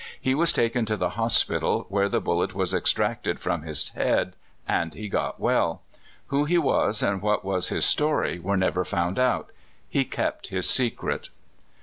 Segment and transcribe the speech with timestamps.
[0.19, 4.33] He was taken to the hospital, where the bullet was extracted from his head,
[4.67, 5.83] and he got well.
[6.29, 9.51] Who he was, and what was his story, were never found out.
[9.87, 11.29] He kept his secret.